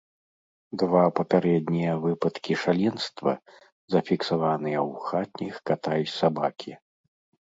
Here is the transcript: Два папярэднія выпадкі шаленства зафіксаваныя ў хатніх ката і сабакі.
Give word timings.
Два 0.83 1.01
папярэднія 1.17 1.91
выпадкі 2.05 2.53
шаленства 2.61 3.33
зафіксаваныя 3.97 4.79
ў 4.89 5.11
хатніх 5.11 5.55
ката 5.71 5.91
і 6.05 6.09
сабакі. 6.17 6.73